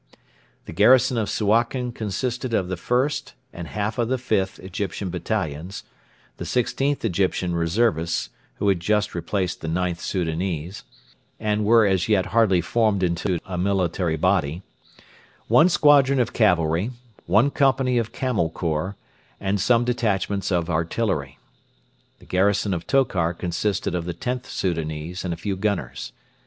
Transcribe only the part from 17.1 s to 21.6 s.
one company of Camel Corps, and some detachments of artillery.